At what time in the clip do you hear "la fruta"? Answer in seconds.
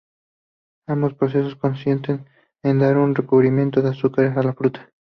4.41-4.89